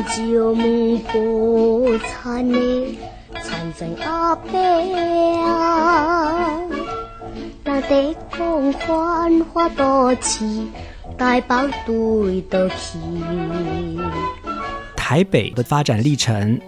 [0.00, 2.98] 旧门不残的
[3.42, 4.58] 残阵阿伯
[5.44, 6.58] 啊，
[7.64, 10.46] 那得讲繁华都市，
[11.18, 11.54] 台北
[11.86, 12.98] 对得起。
[14.96, 16.58] 台北的发展历程，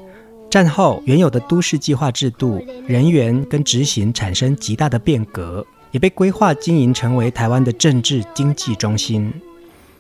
[0.51, 9.33] 战后原有的都市计划制度、人员跟执行产生极大的变革，也被规划经营成为台湾的政治经济中心，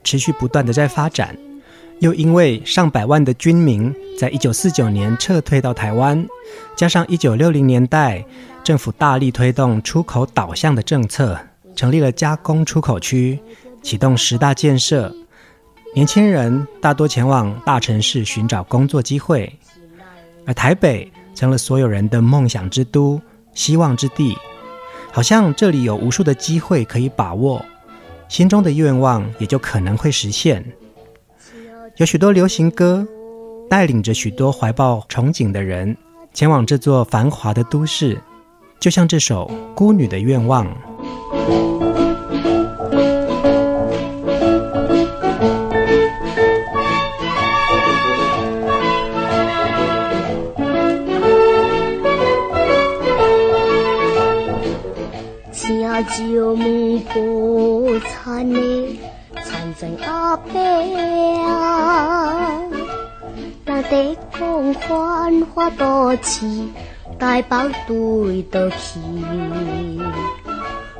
[0.02, 1.34] 持续不断的在发展。
[2.00, 6.26] 又因为上百万的军民在一九四九年撤退到台湾，
[6.76, 8.24] 加上一九六零年代
[8.62, 11.38] 政府大力推动出口导向的政策，
[11.74, 13.38] 成立了加工出口区，
[13.82, 15.14] 启动十大建设，
[15.94, 19.50] 年轻人大多前往大城市寻找工作机会，
[20.44, 23.20] 而台北成了所有人的梦想之都、
[23.54, 24.36] 希望之地，
[25.10, 27.64] 好像这里有无数的机会可以把握，
[28.28, 30.64] 心中的愿望也就可能会实现。
[31.96, 33.06] 有许多流行歌，
[33.70, 35.96] 带领着许多怀抱憧憬的人
[36.32, 38.20] 前往这座繁华的都市，
[38.80, 40.66] 就像这首《孤女的愿望》。
[55.86, 56.02] 阿
[59.76, 60.58] 伯
[61.44, 62.58] 啊，
[63.64, 66.46] 那得讲繁华都市，
[67.18, 69.00] 台北对得起。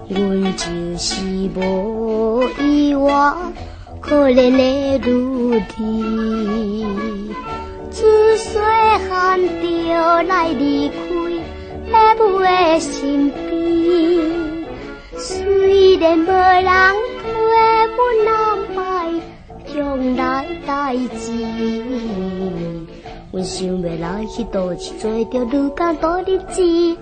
[0.09, 1.15] 阮就是
[1.55, 3.35] 无意外，
[4.01, 5.62] 可怜的女儿，
[7.91, 8.59] 自细
[9.09, 9.69] 汉就
[10.29, 10.95] 来离开
[11.91, 14.67] 父母的身边，
[15.17, 16.67] 虽然无人
[17.54, 18.31] 陪阮南
[18.75, 18.78] 摆。
[19.66, 21.32] 将来代志，
[23.32, 26.94] 阮想要来去倒去做着愈艰苦日子，也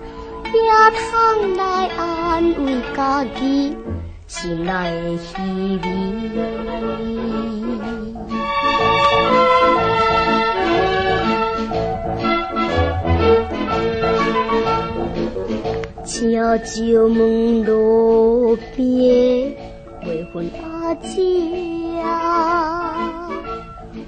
[0.97, 3.75] 通来安慰家己
[4.27, 4.71] 心内
[5.03, 5.31] 的虚
[5.83, 5.85] 伪。
[16.05, 16.31] 请
[16.63, 18.57] 旧门路
[20.13, 21.09] 边未婚阿姊。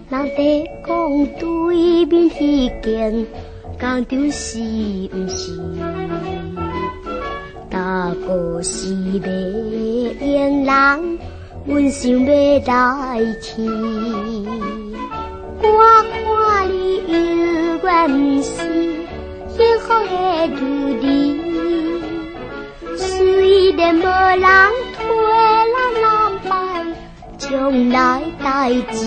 [0.07, 3.25] 那得讲对面迄间
[3.79, 4.59] 工厂是
[5.13, 5.51] 毋是？
[7.69, 9.27] 大哥是卖
[10.21, 11.19] 烟人，
[11.65, 12.29] 阮想要
[12.65, 13.63] 来去。
[15.61, 15.67] 我
[16.11, 16.71] 看你
[17.07, 17.13] 犹
[17.83, 18.53] 原是
[19.49, 20.13] 幸福的
[20.47, 20.61] 女
[22.91, 24.45] 儿，虽然无人
[24.93, 25.03] 推
[27.49, 29.05] 将来代志，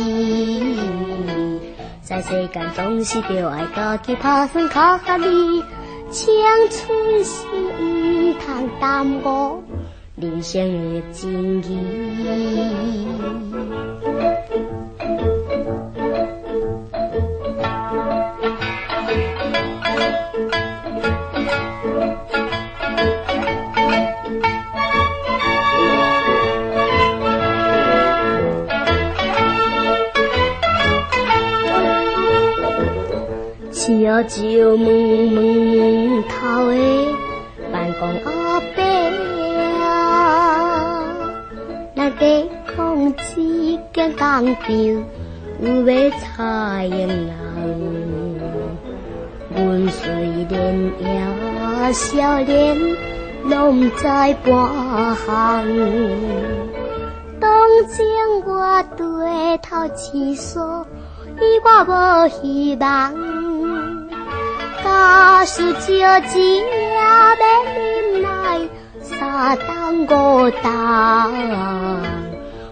[2.02, 5.64] 在世间总是着爱家己打算较合理。
[6.10, 6.32] 青
[6.70, 7.46] 春是
[7.80, 9.62] 毋通耽误
[10.14, 11.60] 人生的真
[34.22, 34.24] 义。
[34.28, 34.86] 旧门
[35.32, 36.76] 门头的
[37.72, 38.82] 办公阿伯
[39.80, 41.14] 啊，
[41.94, 45.04] 那得空一间工厂有
[45.86, 47.30] 要裁员人，
[49.54, 49.98] 阮虽
[50.50, 50.54] 然
[51.00, 51.06] 也
[51.92, 52.96] 少年，
[53.44, 55.26] 拢知半行。
[57.40, 57.48] 当
[57.86, 57.96] 前
[58.44, 60.86] 我对头厕所，
[61.40, 63.37] 伊我无希望。
[64.84, 66.64] Có sự chờ chờ
[67.38, 68.68] bé đêm nay
[69.02, 71.26] xa tan vô tà,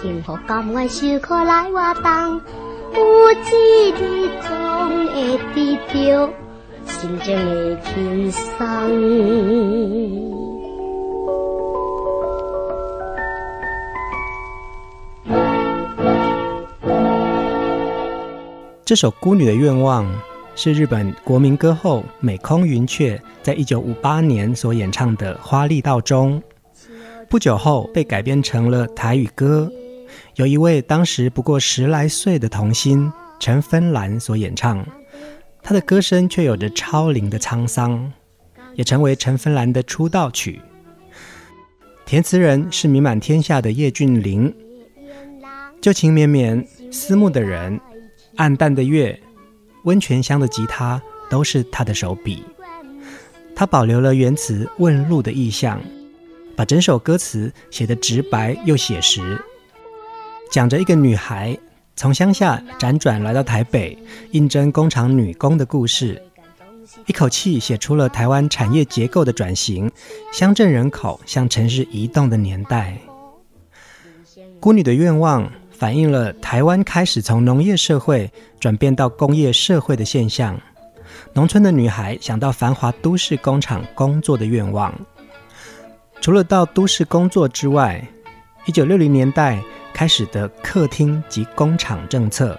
[20.55, 26.41] 是日本国民歌后美空云雀在一九五八年所演唱的《花丽道中》，
[27.29, 29.71] 不久后被改编成了台语歌，
[30.35, 34.85] 由一位当时不过十来岁的童星陈芬兰所演唱。
[35.63, 38.11] 她的歌声却有着超龄的沧桑，
[38.75, 40.61] 也成为陈芬兰的出道曲。
[42.05, 44.53] 填词人是名满天下的叶俊麟，
[45.79, 47.79] 旧情绵绵，思慕的人。
[48.37, 49.19] 暗淡的月，
[49.83, 52.43] 温泉乡的吉他，都是他的手笔。
[53.55, 55.79] 他保留了原词问路的意象，
[56.55, 59.43] 把整首歌词写得直白又写实，
[60.51, 61.57] 讲着一个女孩
[61.95, 63.97] 从乡下辗转来到台北
[64.31, 66.21] 应征工厂女工的故事，
[67.05, 69.91] 一口气写出了台湾产业结构的转型，
[70.31, 72.97] 乡镇人口向城市移动的年代。
[74.59, 75.51] 孤女的愿望。
[75.81, 80.55] 反映了台湾开始从农业社会转变到工业社会的现象，
[81.33, 84.93] 农村的女孩想到繁华都市工厂工作的愿望。
[86.21, 88.07] 除了到都市工作之外，
[88.67, 89.59] 一九六零年代
[89.91, 92.55] 开始的客厅及工厂政策，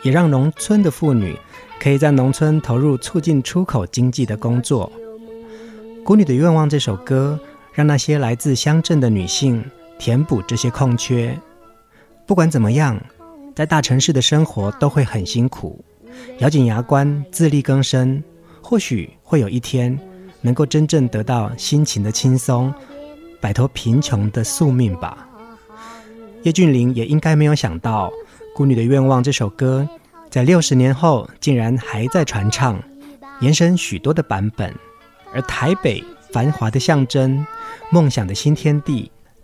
[0.00, 1.36] 也让农村的妇女
[1.78, 4.90] 可以在农村投入促进出口经济的工作。
[6.02, 7.38] 《孤女的愿望》这首歌，
[7.74, 9.62] 让那些来自乡镇的女性
[9.98, 11.38] 填补这些空缺。
[12.30, 12.96] 不管怎么样，
[13.56, 15.84] 在大城市的生活都会很辛苦，
[16.38, 18.22] 咬紧牙关自力更生，
[18.62, 19.98] 或许会有一天
[20.40, 22.72] 能够真正得到心情的轻松，
[23.40, 25.28] 摆脱贫穷的宿命吧。
[26.44, 28.08] 叶俊麟也应该没有想到，
[28.54, 29.88] 《孤女的愿望》这首歌
[30.30, 32.80] 在六十年后竟然还在传唱，
[33.40, 34.72] 延伸许多的版本，
[35.34, 36.00] 而台北
[36.30, 37.44] 繁华的象征，
[37.90, 39.10] 梦想的新天地。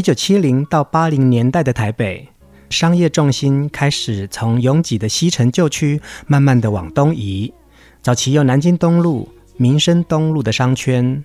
[0.00, 2.26] 一九七零到八零年代的台北，
[2.70, 7.52] 商业重心开始从拥挤的西城旧区慢慢的往东移。
[8.00, 11.22] 早期有南京东路、民生东路的商圈，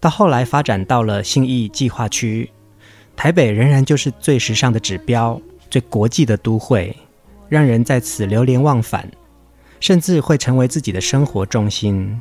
[0.00, 2.50] 到后来发展到了信义计划区。
[3.14, 5.40] 台北仍然就是最时尚的指标、
[5.70, 6.96] 最国际的都会，
[7.48, 9.08] 让人在此流连忘返，
[9.78, 12.20] 甚至会成为自己的生活重心。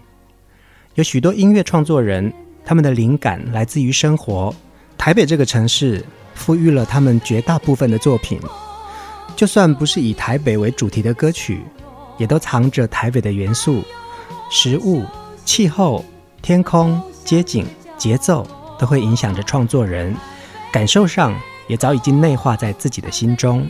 [0.94, 2.32] 有许多音乐创作人，
[2.64, 4.54] 他们的灵感来自于生活。
[4.98, 6.04] 台北这个城市
[6.36, 8.40] 赋予了他们绝大部分的作品，
[9.36, 11.62] 就算不是以台北为主题的歌曲，
[12.18, 13.82] 也都藏着台北的元素，
[14.50, 15.06] 食物、
[15.46, 16.04] 气候、
[16.42, 17.66] 天空、街景、
[17.98, 18.46] 节奏，
[18.78, 20.16] 都会影响着创作人，
[20.72, 23.66] 感受上也早已经内化在自己的心中。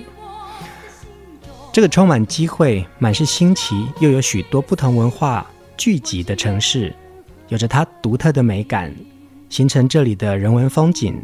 [1.72, 5.46] 这个充满机会、满是新奇，又有许多不同文化
[5.78, 6.96] 聚集的城市，
[7.50, 8.92] 有着它独特的美感。
[9.50, 11.20] 形成这里的人文风景，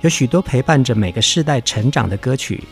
[0.00, 2.62] 有许多陪伴着每个世代成长的歌曲，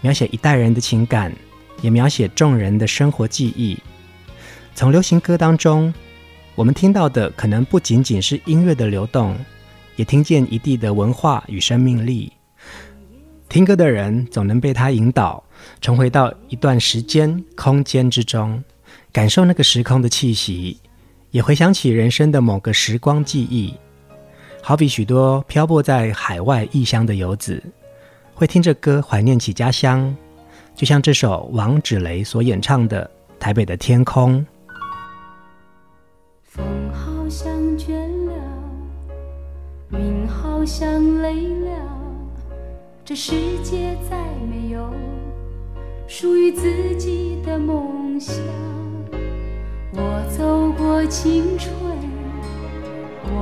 [0.00, 1.32] 描写一代人的情感，
[1.80, 3.78] 也描写众人的生活记忆。
[4.74, 5.92] 从流行歌当中，
[6.54, 9.36] 我们听到的可能不仅仅是音乐的流动，
[9.96, 12.32] 也听见一地的文化与生命力。
[13.48, 15.44] 听歌的人总能被它引导，
[15.82, 18.64] 重回到一段时间、空间之中，
[19.12, 20.78] 感受那个时空的气息。
[21.32, 23.74] 也回想起人生的某个时光记忆，
[24.64, 27.60] 好比许多漂泊在海外异乡的游子，
[28.32, 30.16] 会听着歌怀念起家乡，
[30.72, 33.04] 就像这首王芷蕾所演唱的
[33.40, 34.38] 《台北的天空》。
[36.44, 37.92] 风好像倦
[38.26, 38.32] 了，
[39.90, 41.70] 云好像累了，
[43.04, 43.32] 这世
[43.64, 44.16] 界再
[44.48, 44.88] 没有
[46.06, 48.36] 属于自己的梦想。
[49.94, 51.74] 我走过青春，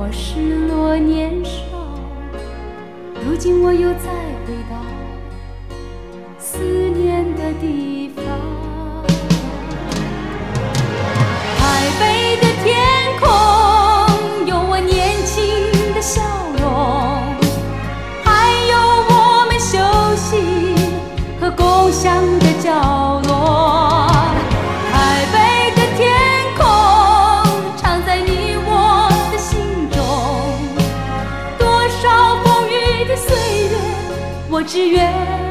[0.03, 1.51] 我失落年少，
[3.23, 4.09] 如今我又再
[4.47, 4.75] 回到
[6.39, 8.25] 思念的地方。
[11.59, 12.73] 台北的天
[13.19, 13.29] 空，
[34.61, 35.50] 我只愿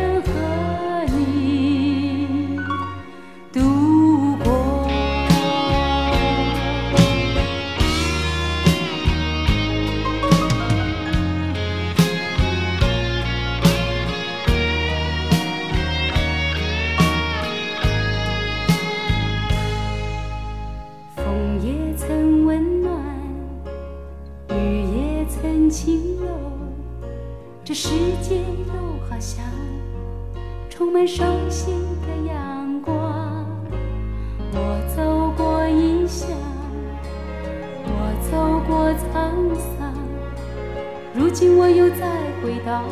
[41.31, 42.11] 如今我又再
[42.43, 42.83] 回到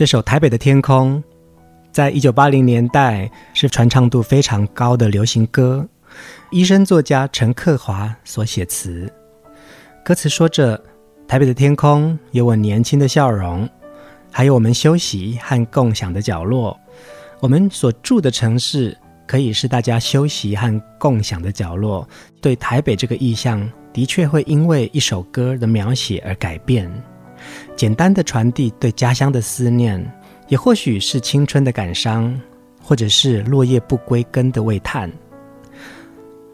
[0.00, 1.22] 这首《台北的天空》
[1.92, 5.86] 在一九八零年代是传唱度非常高的流行歌，
[6.50, 9.12] 医生作家陈克华所写词。
[10.02, 10.82] 歌词说着
[11.28, 13.68] ：“台北的天空有我年轻的笑容，
[14.32, 16.80] 还有我们休息和共享的角落。
[17.40, 22.08] 我们所住的城市可以是大家休息和共享的角落。
[22.40, 26.90] 对台北这个意象，的确会因为一首歌的描写而改变。”
[27.76, 30.04] 简单的传递对家乡的思念，
[30.48, 32.38] 也或许是青春的感伤，
[32.82, 35.10] 或者是落叶不归根的喟叹。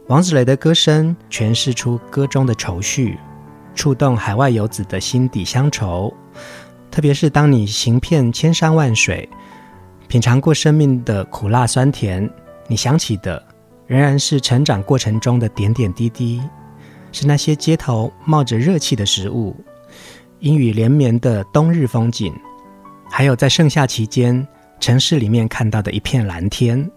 [0.08, 3.18] 王子雷的歌声诠释出歌中的愁绪，
[3.74, 6.12] 触动海外游子的心底乡愁。
[6.90, 9.28] 特别是当你行遍千山万水，
[10.08, 12.30] 品尝过生命的苦辣酸甜，
[12.68, 13.44] 你想起的
[13.86, 16.40] 仍然是成长过程中的点点滴滴，
[17.10, 19.56] 是那些街头冒着热气的食物。
[20.46, 22.32] 阴雨连绵的冬日风景，
[23.10, 24.46] 还有在盛夏期间
[24.78, 26.88] 城市里面看到的一片蓝天。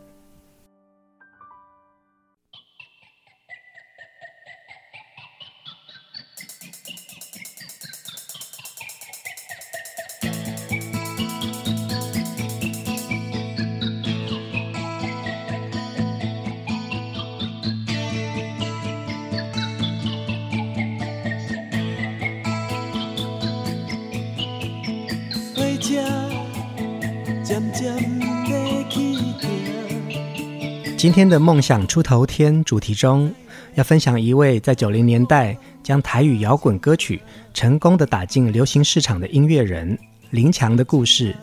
[30.98, 33.34] 今天的梦想出头天主题中，
[33.76, 37.22] 要分享一位在九零年代将台语摇滚歌曲
[37.54, 39.98] 成功的打进流行市场的音乐人
[40.32, 41.34] 林强的故事。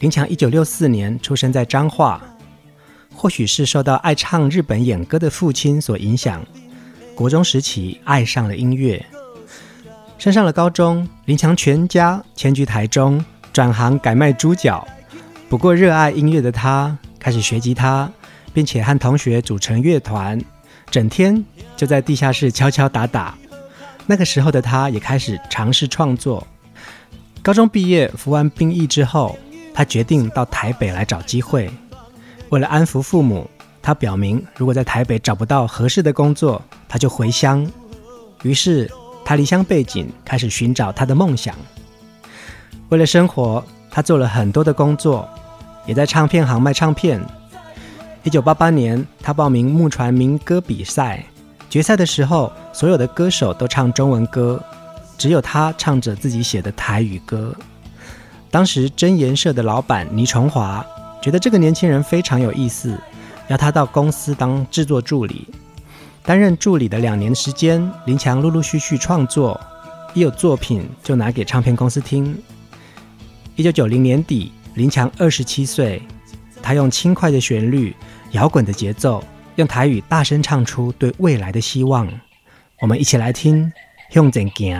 [0.00, 2.22] 林强一九六四年出生在彰化，
[3.14, 6.44] 或许是受到爱唱日本演歌的父亲所影响，
[7.14, 9.02] 国中时期爱上了音乐。
[10.18, 14.86] 升上了高中，林强全家迁居台中，转行改卖猪脚。
[15.50, 18.08] 不过，热爱音乐的他开始学吉他，
[18.54, 20.40] 并且和同学组成乐团，
[20.92, 21.44] 整天
[21.76, 23.36] 就在地下室敲敲打打。
[24.06, 26.46] 那个时候的他也开始尝试创作。
[27.42, 29.36] 高中毕业，服完兵役之后，
[29.74, 31.68] 他决定到台北来找机会。
[32.50, 33.50] 为了安抚父母，
[33.82, 37.68] 他表明如果在台北找不到合适的工作，他就回乡。
[38.44, 38.88] 于是，
[39.24, 41.56] 他离乡背井，开始寻找他的梦想。
[42.90, 45.28] 为了生活，他做了很多的工作。
[45.86, 47.20] 也在唱片行卖唱片。
[48.22, 51.24] 一九八八年，他报名木船民歌比赛，
[51.68, 54.62] 决赛的时候，所有的歌手都唱中文歌，
[55.16, 57.54] 只有他唱着自己写的台语歌。
[58.50, 60.84] 当时真言社的老板倪崇华
[61.22, 62.98] 觉得这个年轻人非常有意思，
[63.48, 65.48] 要他到公司当制作助理。
[66.22, 69.58] 担任助理的两年时间，林强陆陆续续创作，
[70.12, 72.36] 一有作品就拿给唱片公司听。
[73.56, 76.00] 一九九零年底，林强二十七岁，
[76.62, 77.94] 他用轻快的旋律、
[78.30, 79.22] 摇滚的节奏，
[79.56, 82.08] 用台语大声唱出对未来的希望。
[82.80, 83.66] 我们一起来听
[84.10, 84.76] 《向前行》。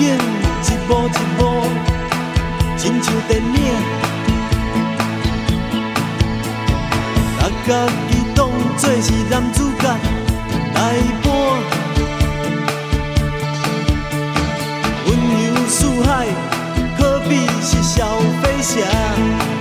[0.86, 1.66] 幕一幕，
[2.76, 3.48] 亲像电影。
[7.40, 7.68] 大家
[8.08, 9.84] 己当作是男主角
[10.74, 10.78] 来
[11.22, 11.26] 播，
[15.06, 16.08] 温柔似海，
[16.96, 17.30] 可比
[17.60, 19.57] 是小飞侠。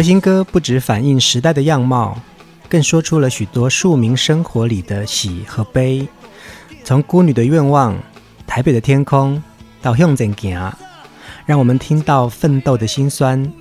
[0.00, 2.18] 流行歌不只反映时代的样貌，
[2.70, 6.08] 更说出了许多庶民生活里的喜和悲。
[6.82, 7.94] 从孤女的愿望、
[8.46, 9.42] 台北的天空
[9.82, 10.72] 到向前行，
[11.44, 13.52] 让我们听到奋斗的辛酸，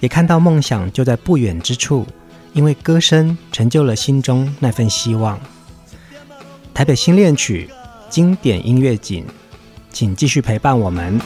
[0.00, 2.06] 也看到梦想就在不远之处。
[2.54, 5.38] 因为歌声成就了心中那份希望。
[6.72, 7.68] 台北新恋曲
[8.08, 9.26] 经典音乐景，
[9.92, 11.20] 请继续陪伴我们。